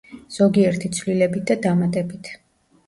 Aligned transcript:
ზოგიერთი 0.37 0.91
ცვლილებით 0.95 1.47
და 1.53 1.59
დამატებით. 1.69 2.35